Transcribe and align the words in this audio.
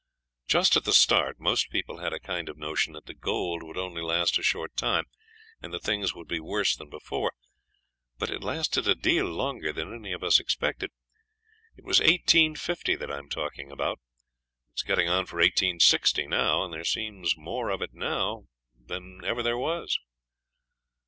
Just 0.47 0.75
at 0.75 0.83
the 0.83 0.93
start 0.93 1.39
most 1.39 1.69
people 1.69 1.99
had 1.99 2.11
a 2.11 2.19
kind 2.19 2.49
of 2.49 2.57
notion 2.57 2.93
that 2.93 3.05
the 3.05 3.13
gold 3.13 3.61
would 3.61 3.77
only 3.77 4.01
last 4.01 4.39
a 4.39 4.41
short 4.41 4.75
time, 4.75 5.05
and 5.61 5.71
that 5.71 5.83
things 5.83 6.15
would 6.15 6.27
be 6.27 6.39
worse 6.39 6.75
than 6.75 6.89
before. 6.89 7.33
But 8.17 8.31
it 8.31 8.41
lasted 8.43 8.87
a 8.87 8.95
deal 8.95 9.27
longer 9.27 9.71
than 9.71 9.93
any 9.93 10.11
of 10.11 10.23
us 10.23 10.39
expected. 10.39 10.89
It 11.77 11.83
was 11.85 11.99
1850 11.99 12.95
that 12.95 13.11
I'm 13.11 13.29
talking 13.29 13.69
about. 13.71 13.99
It's 14.73 14.81
getting 14.81 15.07
on 15.07 15.27
for 15.27 15.35
1860 15.35 16.25
now, 16.25 16.63
and 16.63 16.73
there 16.73 16.83
seems 16.83 17.37
more 17.37 17.69
of 17.69 17.83
it 17.83 17.91
about 17.95 18.45
than 18.75 19.21
ever 19.23 19.43
there 19.43 19.59
was. 19.59 19.99